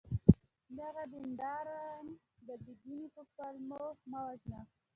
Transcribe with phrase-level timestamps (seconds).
[0.79, 2.05] دغه دینداران
[2.47, 4.61] د بې دینی په پلمو مه وژنه!